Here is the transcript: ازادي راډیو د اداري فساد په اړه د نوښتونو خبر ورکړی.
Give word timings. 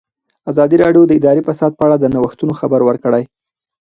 ازادي 0.51 0.75
راډیو 0.83 1.03
د 1.07 1.11
اداري 1.19 1.41
فساد 1.47 1.71
په 1.75 1.83
اړه 1.87 1.95
د 1.99 2.05
نوښتونو 2.13 2.53
خبر 2.59 2.79
ورکړی. 2.85 3.23